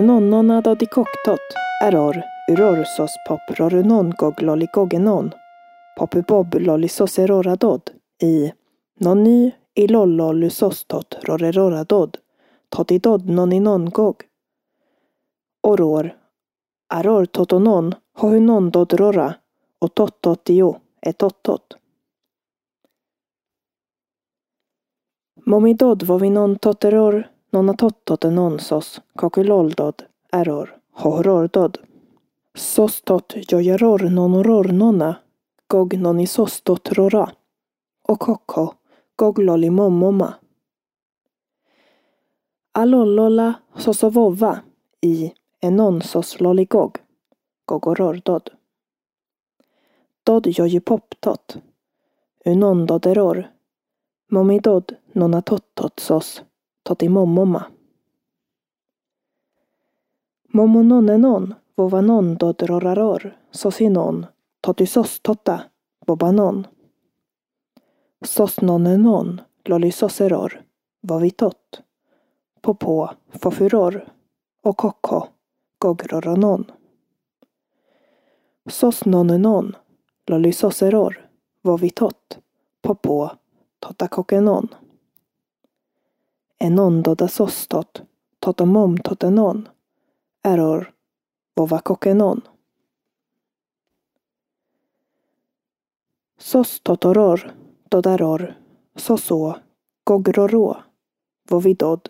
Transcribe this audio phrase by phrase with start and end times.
[0.00, 1.40] nonnona dodi koktot,
[1.82, 5.32] eror, urorsos pop rorunon gog lolli gogenon,
[5.96, 7.56] popu bob lolli soserora
[8.22, 8.52] i
[9.00, 11.84] nonni i lollollu totidod rorerora
[13.60, 14.24] non gog.
[15.62, 16.10] Oror,
[16.88, 19.34] aror totonon, hohunon dod rora,
[19.78, 20.80] och tottot jo.
[21.00, 21.12] E
[25.46, 31.78] Momidod vovinon toteror nonna tottot enonsos, kakuloldod, eror, hohorordod.
[32.54, 35.14] Sostot jojaror nonoror nona,
[35.66, 37.30] gog noni sostot rora.
[38.08, 38.74] Och kokko,
[39.16, 40.34] gog lolli mommoma.
[42.72, 44.60] Allollola sosovova
[45.00, 46.98] i enonsos loligog,
[47.66, 48.50] gogorordod.
[50.24, 51.56] Dod joji poptot,
[52.44, 53.48] unondoderor,
[54.30, 56.00] momidod nona tottot
[56.84, 57.64] sos, toti mommoma.
[60.52, 64.26] Momononenon vovanon dod roraror, sosinon,
[64.60, 65.70] toti sos totta,
[66.06, 66.66] bobanon.
[68.22, 70.62] Sosnonenon lolli soseror,
[71.02, 71.82] vovitot,
[72.60, 74.04] popo, fofuror,
[74.62, 75.28] och kokko,
[75.78, 76.64] gogroronon.
[78.66, 79.76] Sosnonenon
[80.26, 81.28] lolli soseror,
[81.62, 82.38] vovitot,
[82.82, 83.30] popo,
[83.80, 84.68] totakokenon.
[86.60, 88.02] Enon doda sostot,
[88.40, 89.68] totomom totenon,
[90.44, 90.92] eror,
[91.56, 92.42] vovakokenon.
[96.38, 97.52] Sos totoror,
[97.90, 98.54] dodaror,
[98.96, 99.54] soso,
[100.04, 100.76] gogroro,
[101.50, 102.08] vovidod,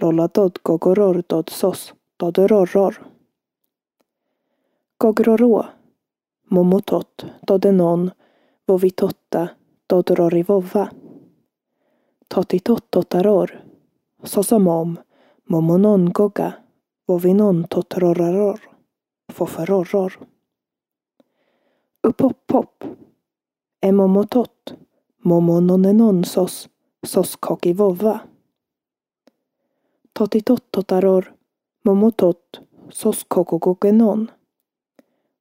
[0.00, 2.98] lolladod gogoror dod sos, dodororor.
[4.98, 5.64] Gogroro,
[6.50, 8.10] momotot, dodenon,
[8.66, 9.48] vovitotta,
[9.86, 10.88] dodororivova.
[12.32, 13.50] Totitottotaror,
[14.24, 14.96] sosomom,
[15.44, 16.52] momonon goga,
[17.08, 18.60] vovinon totroraror,
[19.32, 20.12] foferoror.
[22.08, 22.84] Uppoppop,
[23.82, 24.74] emomotot,
[25.24, 26.68] momononenonsos,
[27.06, 28.18] soskokivova.
[30.12, 31.32] Totitottotaror,
[31.84, 32.60] momotot,
[32.90, 34.30] soskokogogenon.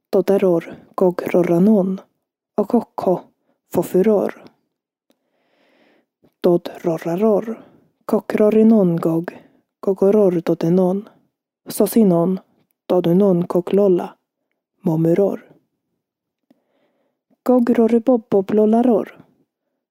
[0.09, 1.99] Totaror gogrorranon,
[2.57, 3.21] okokko, kokko,
[3.73, 4.50] fofuror.
[6.43, 7.63] Dod rorraror,
[8.05, 9.31] kokrorinon gog,
[9.79, 11.09] gogoror dodenon,
[11.67, 12.39] sosinon,
[12.85, 14.15] dodunon koklolla,
[14.81, 15.51] momuror.
[17.43, 19.25] Gogroriboboblolaror,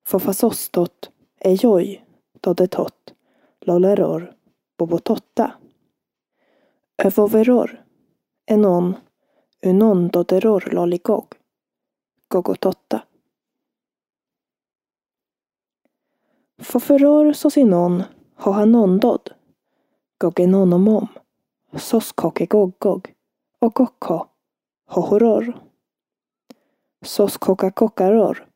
[0.06, 2.03] fofasostot, ejoj,
[2.41, 3.15] dodetot, e
[3.60, 4.34] lolleror,
[4.78, 5.53] bobototta.
[7.05, 7.71] Övoveror,
[8.47, 8.97] e enon,
[9.62, 11.34] unon doderor lolligog,
[12.28, 13.09] gogototta.
[16.62, 18.03] Foferor sosinon,
[18.37, 19.31] hohanondod,
[20.19, 21.09] gogenonomom,
[21.76, 23.15] soskokegoggog,
[23.59, 24.26] och gokko,
[24.87, 25.60] hohoror.
[27.04, 28.47] Soskokakokkaror,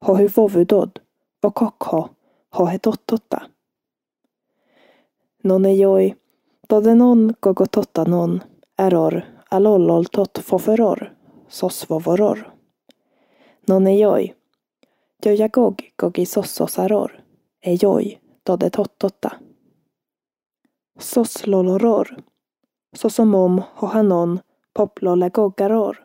[0.00, 1.00] hohuvovudod,
[1.42, 2.08] och kokko,
[2.50, 3.42] hohetottotta.
[5.42, 6.14] Nonejoi,
[6.68, 8.40] dodenon gogotottanon,
[8.76, 11.16] eror, alolloltot foferor,
[11.48, 12.52] sosvovoror.
[13.66, 14.34] Nonejoi,
[15.24, 17.24] jojagog gogisososaror,
[17.68, 19.30] ejoi, dodetottotta.
[20.98, 22.16] Sosloloror,
[22.92, 24.40] sosomom hohanon,
[24.72, 25.96] poplollegoggaror.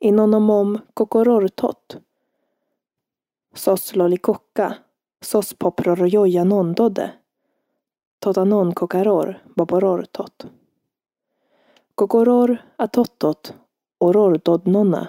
[0.00, 1.96] Inonomom kokorortot.
[3.54, 4.74] Soslolikokka,
[5.22, 7.10] sospoprorojoja nondode.
[8.20, 10.46] Totanon kokaror, boborortot.
[11.94, 13.54] Kokoror atottot,
[13.98, 15.06] orordodnona.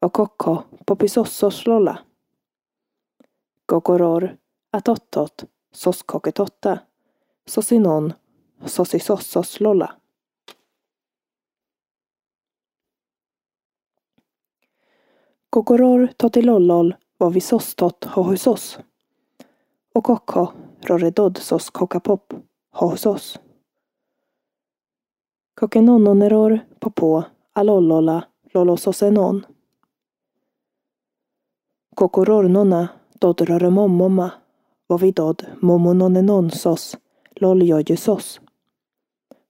[0.00, 0.62] Och kokko.
[3.72, 4.36] Kokoror
[4.70, 6.78] atottot, soskoketotta.
[7.46, 8.14] Sosinon,
[8.66, 9.96] sosisososlolla.
[15.50, 18.78] Kokoror totilollol vovisostot hohusos.
[19.94, 20.52] Och kokko
[20.86, 22.32] roredodsos kokapop
[22.70, 23.38] hohusos.
[25.54, 27.22] Kokenononeror popo
[27.52, 28.22] alollola
[28.54, 29.46] lolososenon.
[31.94, 34.30] Kokorornona dodroremomoma
[34.88, 36.96] vovidod momononenonsos
[37.40, 38.40] loljojusos.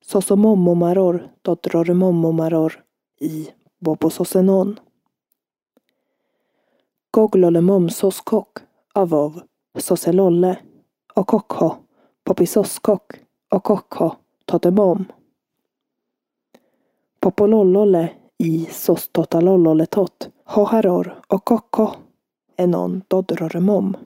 [0.05, 2.85] Sosomomomaror dodroremomomaror
[3.21, 3.49] i
[3.79, 4.81] bobososenon.
[7.61, 8.59] momsos soskok
[8.95, 9.41] avov
[9.79, 10.57] soselolle
[11.15, 11.77] och kokho
[12.25, 13.13] popisoskok
[13.51, 15.05] och tote totemom.
[17.21, 21.91] Popolollolle i sostotalollolletot hoharor och kokko
[22.57, 23.97] enon dodroremom.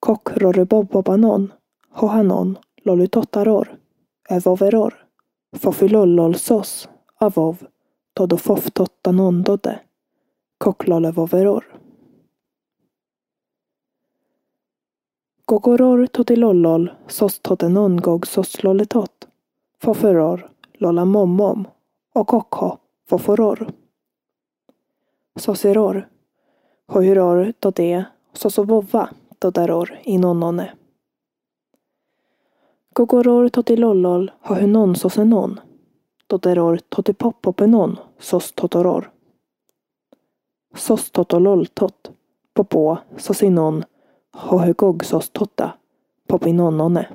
[0.00, 1.52] Kokrorebobobanon
[1.90, 3.78] hohanon lolutotaror,
[4.28, 4.94] evoveror.
[5.56, 6.88] fofilollolsos,
[7.18, 7.66] avov.
[8.14, 9.12] Todo foftotta
[15.46, 19.28] Gogoror totilollol sos totenongog sos lolletot.
[19.82, 21.68] Foferor lollamommom,
[22.14, 22.78] och kokho
[23.08, 23.68] foforor.
[25.36, 26.08] Sosiror.
[26.88, 30.72] Hojuror då det sosovova då deror i nonnone.
[32.94, 35.60] Gogoror totilollol hohunon sosenon.
[36.26, 39.10] Då deror totipoppopenon sos totoror.
[40.74, 42.10] Sos totololtot.
[42.54, 43.84] Popo sosinon
[44.32, 45.72] hohugog sos totta.
[46.26, 47.08] Popinonone.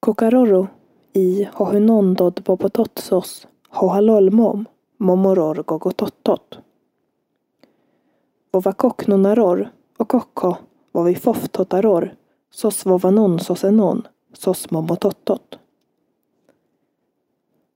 [0.00, 0.66] Kokaroro
[1.12, 2.42] i hohunondod e.
[2.42, 4.64] popototsos hohalolmom
[4.98, 6.58] momoror gogotottot.
[8.52, 10.56] Vovakoknonaror och kokko
[10.92, 12.16] vovi foftotaror
[12.50, 15.58] sos vovanon sosenon sos momotottot.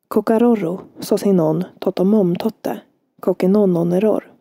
[0.09, 2.81] Kokaroro sosinon totomom kokenononeror.
[3.21, 4.33] kokinonnoneror.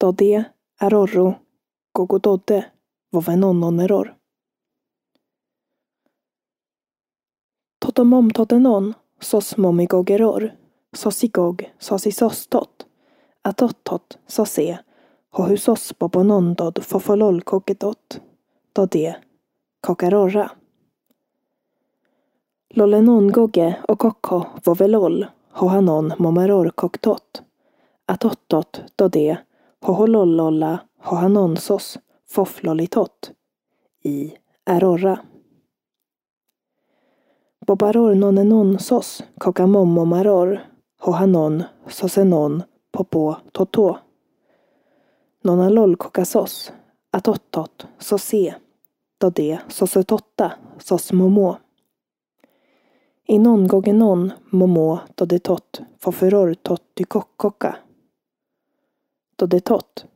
[0.00, 0.44] Dode
[0.78, 1.34] arorro
[1.92, 2.64] gogododde
[3.12, 4.16] vovenononeror.
[7.78, 10.52] Totomomtotenon sos momigogeror
[10.92, 12.86] sosigog sosisostot
[13.42, 14.78] atottot sose
[15.30, 18.20] hohusos bobonondod fofolol kokedot
[18.72, 19.14] dode
[19.80, 20.50] kokarorra.
[22.74, 27.42] Lollenon-gogge och kokko vovelol hohanon momaror koktot.
[28.06, 29.38] Atottot dode
[29.80, 31.98] hoholollolla hohanonsos
[32.28, 33.32] foflolitot.
[34.02, 34.32] I
[34.66, 35.18] erorra.
[37.66, 40.60] Bobaror nonenonsos kokamommomaror
[41.00, 42.62] hohanon sosenon
[42.92, 43.98] popo toto.
[45.44, 46.72] Nonalol kokasos
[47.12, 48.54] atottot sose
[49.20, 51.56] dode sosetotta sos momo.
[53.28, 57.74] Inon gogenon momo dodetot fofuror totti kokkokka.
[59.38, 60.06] Dodetot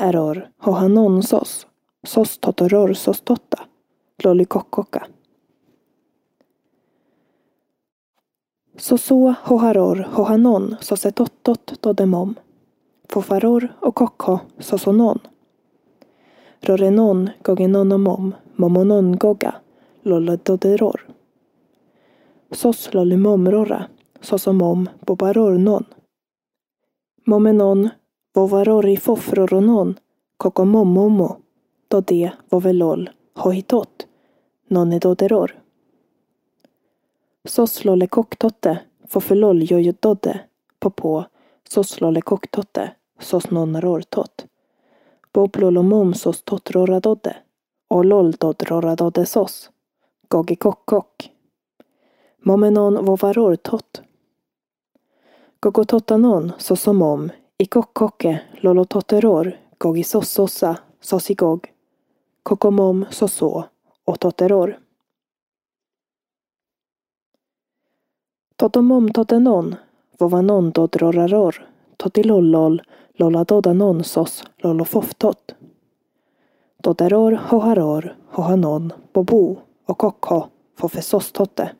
[0.00, 1.66] eror hohanon sos
[2.06, 3.66] sos totoror sos totta
[4.24, 5.06] lollikokkokka.
[8.76, 12.34] Soso hoharor hohanon sosetottot dodemom.
[13.08, 15.18] Fofaror och kokko sosonon.
[16.60, 19.54] Rorenon gogenonomom momonon goga
[20.02, 21.06] lolledoderor.
[22.50, 23.86] Sos lollimomrora
[24.20, 25.84] sosomom bobarornon.
[27.26, 27.90] Momenon
[28.34, 29.94] vovarori fofroronon
[30.36, 31.36] kokomomomo
[31.88, 34.06] dode vovelol hohitot
[34.68, 35.54] nonedoderor.
[37.44, 40.40] Soslole koktotte fofelol jojododde
[41.66, 44.46] popo soslole koktotte sos nonnarortot.
[45.32, 47.36] Boblolomom sos totroradodde
[47.88, 49.70] och loldodroradodde sos.
[50.28, 51.30] Gogi kokkok.
[52.44, 54.02] Momenon sås
[55.60, 61.72] Gogotottanon sosomom i kokkokke lolototteror gogi sossossa sosigog.
[62.42, 63.64] Kokomom soso
[64.04, 64.78] och totteror.
[68.56, 69.76] Totomom totenon,
[70.18, 72.82] vovanon dodroraror, totilollol,
[73.14, 75.54] lolladodanon sos lollofoftot.
[76.82, 81.70] Doderor hoharor, hohanon, bobo och kokho, fofesostotte.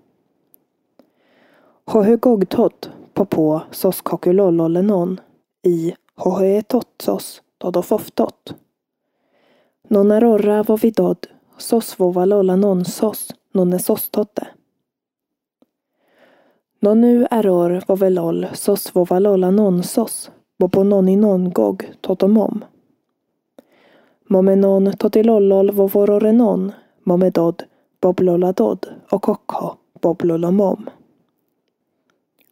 [1.87, 5.21] Hohugogtot, popo, soskokulollolenon,
[5.62, 8.55] i hohoetotsos, dodofoftot.
[9.88, 11.26] Nonarorra vovidod,
[11.59, 14.47] sos vovalolanon sos, nonesostotte.
[16.80, 22.64] Non nu error vovelol sos vovalola non sos, bopononi non gog totomom.
[24.28, 26.73] Momenon totilollol vovororenon,
[27.04, 27.62] momedod,
[28.00, 30.90] bobloladod och kokho, boblolomom.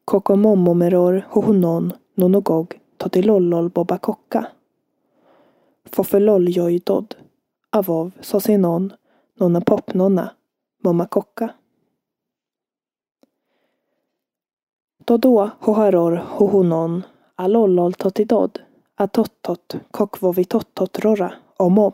[0.05, 4.47] Kokomommomeror hohonon nonogog totilollol bobakokka.
[5.93, 7.17] Fofelol jojdod,
[7.71, 8.93] avov sosinon,
[9.41, 10.31] nonna popnonna,
[10.83, 11.49] momakokka.
[15.07, 17.05] Dodo hoharor hohonon
[17.37, 18.59] alollol totidod
[18.97, 21.93] atottot kokvovitottot rora omom.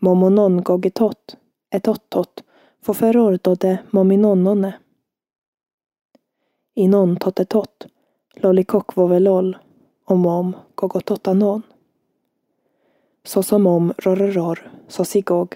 [0.00, 1.36] Momonon gogitot
[1.72, 2.44] etottot
[2.84, 4.72] foferordode mominonone.
[6.76, 7.86] Inon totetot
[8.42, 9.56] lolikokvovelol
[10.06, 11.62] omom gogototanon.
[13.24, 15.54] Sosomom rororor sosigog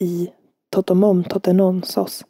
[0.00, 0.32] i
[0.70, 2.24] totomom totenon sos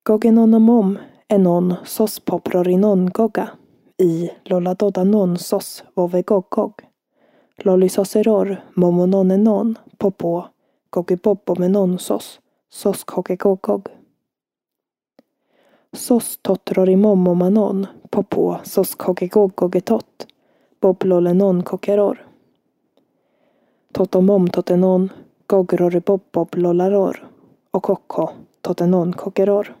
[0.00, 0.04] sosinonnone.
[0.04, 3.48] Gogenonomom enon sos poprorinon goga
[3.98, 6.82] i lolladodanon sos vovegogog.
[7.64, 10.44] lollisoseror, momononenon, popo,
[10.90, 12.40] gogibobbo med nonsos,
[12.70, 13.88] sos kogegogog.
[15.92, 20.26] Sos totrorimomomanon popo, sos kogegogogetot,
[20.80, 22.18] boblolenon kokeror.
[23.92, 25.10] Totomom totenon,
[25.46, 26.00] gogrori
[27.72, 28.30] och kokko
[28.62, 29.79] totenon kokeror.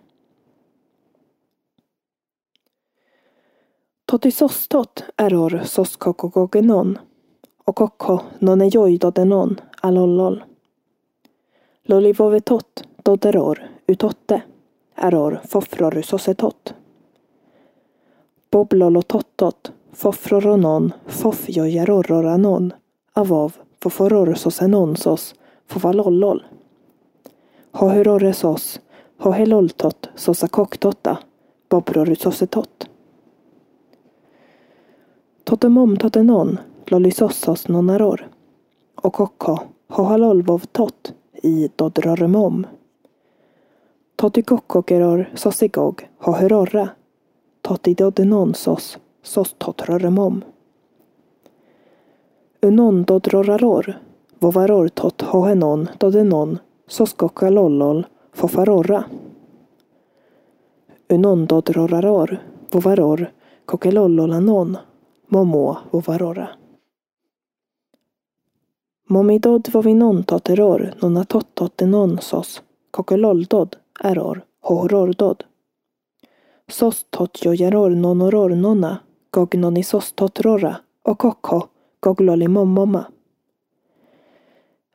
[4.10, 6.98] Totisostot eror soskokokogenon.
[7.64, 10.44] och kokko none joidodenon alollol.
[11.82, 14.42] Lolivovetot doderor utotte,
[14.94, 16.74] eror fofrorusosetot.
[18.50, 22.72] Boblolotottot fofroronon fofjojerororanon.
[23.12, 23.52] avov
[23.82, 25.34] fofororsosenonsos
[25.66, 26.44] fofalollol.
[27.72, 28.80] Hohyrorresos,
[29.18, 31.16] hoheloltot sosakoktotta,
[31.68, 32.90] bobrorusosetot.
[35.50, 38.28] Totemom totenon, lolisossos nonaror.
[38.94, 42.66] Och kokko, hohalolvov tot, i dodroremom.
[44.16, 46.88] Totikokkokeror sossigog, hohyrorra.
[47.62, 50.44] Totidodenonsos, sos totroremom.
[52.62, 53.94] Unon dodroraror,
[54.38, 59.04] vovaror tot hohenon dodenon, soskoka lollol, fofarorra.
[61.08, 62.38] Unon dodroraror,
[62.72, 63.26] vovaror,
[63.64, 64.76] kokelollolanon,
[65.30, 66.48] momo vovarora.
[69.08, 75.44] Momidod vovinon toteror nonna tottotenon sos, kokeloldod eror, horordod.
[76.68, 78.98] Sos tot jojeror nonoror nona
[79.30, 81.68] gognonisos totrora, och kokko,
[82.00, 83.04] gogloli mommoma.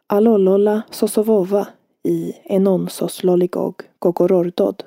[0.07, 1.67] Alollola sosovova
[2.03, 4.83] i enonsos loligog gogorordod.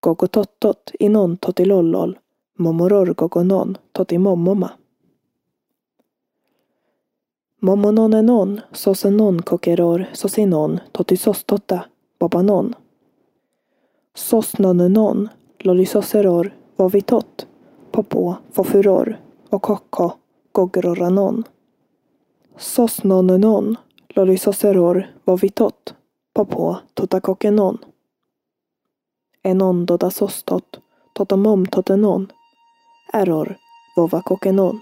[0.00, 1.36] Gogotottot inon
[2.60, 4.68] Momororgogonon momoror gogonon.
[7.60, 11.84] Momononenon sosenon kokeror sosinon totisostotta
[12.18, 12.74] bobanon.
[14.14, 17.46] Sosnonenon lolisoseror vovitot
[17.92, 19.16] popo fofuror
[19.50, 20.12] och kokko
[20.52, 21.44] gogororanon.
[22.56, 23.76] Sosnonenon
[24.08, 25.94] lolisoseror vovitot
[26.34, 27.78] popo totakokenon.
[29.42, 30.80] Enon doda sostot
[31.12, 32.32] totomom totenon.
[33.12, 33.56] Error
[33.96, 34.80] vovakokenon.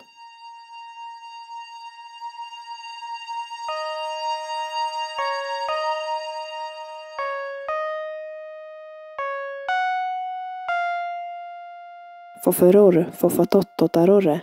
[12.45, 14.41] Foferor, fofatottotarorre,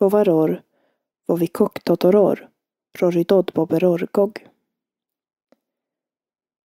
[0.00, 0.62] vovaror,
[1.28, 2.48] vovikoktotoror,
[3.00, 4.55] roridodboberorgog.